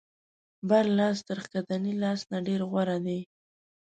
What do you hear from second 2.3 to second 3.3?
نه ډېر غوره دی.